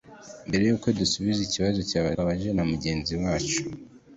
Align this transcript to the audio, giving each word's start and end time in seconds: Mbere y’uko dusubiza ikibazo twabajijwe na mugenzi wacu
Mbere 0.47 0.63
y’uko 0.65 0.87
dusubiza 0.99 1.39
ikibazo 1.43 1.79
twabajijwe 1.89 2.53
na 2.55 2.63
mugenzi 2.71 3.13
wacu 3.23 3.59